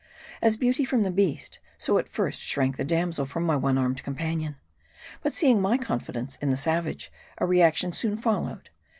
[0.41, 4.01] As Beauty from the Beast, so at first shrank the damsel from my one armed
[4.01, 4.55] companion.
[5.21, 8.71] But seeing my confidence in the savage, a reaction soon followed.